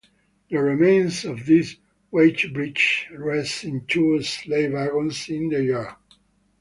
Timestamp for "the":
0.49-0.57, 5.49-5.63